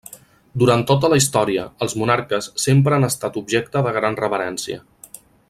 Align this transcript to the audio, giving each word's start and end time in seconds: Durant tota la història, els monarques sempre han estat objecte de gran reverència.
Durant 0.61 0.85
tota 0.91 1.11
la 1.13 1.19
història, 1.21 1.65
els 1.87 1.93
monarques 2.03 2.47
sempre 2.65 2.97
han 2.97 3.09
estat 3.09 3.39
objecte 3.43 3.85
de 3.89 3.93
gran 3.99 4.19
reverència. 4.23 4.81